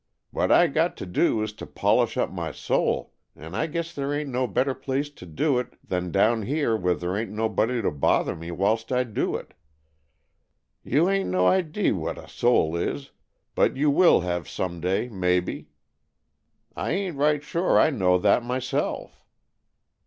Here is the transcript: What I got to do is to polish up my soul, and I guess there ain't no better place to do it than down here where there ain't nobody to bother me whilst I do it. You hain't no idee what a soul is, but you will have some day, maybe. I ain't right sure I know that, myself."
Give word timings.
What 0.31 0.51
I 0.51 0.65
got 0.65 0.97
to 0.97 1.05
do 1.05 1.43
is 1.43 1.53
to 1.53 1.67
polish 1.67 2.17
up 2.17 2.31
my 2.31 2.51
soul, 2.51 3.13
and 3.35 3.55
I 3.55 3.67
guess 3.67 3.93
there 3.93 4.11
ain't 4.11 4.31
no 4.31 4.47
better 4.47 4.73
place 4.73 5.11
to 5.11 5.27
do 5.27 5.59
it 5.59 5.77
than 5.87 6.09
down 6.09 6.41
here 6.41 6.75
where 6.75 6.95
there 6.95 7.15
ain't 7.15 7.29
nobody 7.29 7.83
to 7.83 7.91
bother 7.91 8.35
me 8.35 8.49
whilst 8.49 8.91
I 8.91 9.03
do 9.03 9.35
it. 9.35 9.53
You 10.83 11.05
hain't 11.07 11.29
no 11.29 11.45
idee 11.45 11.91
what 11.91 12.17
a 12.17 12.27
soul 12.27 12.75
is, 12.75 13.11
but 13.53 13.77
you 13.77 13.91
will 13.91 14.21
have 14.21 14.49
some 14.49 14.79
day, 14.81 15.07
maybe. 15.07 15.69
I 16.75 16.89
ain't 16.93 17.17
right 17.17 17.43
sure 17.43 17.79
I 17.79 17.91
know 17.91 18.17
that, 18.17 18.41
myself." 18.43 19.23